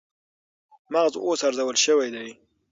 [0.93, 2.29] مغز اوس ارزول شوی دی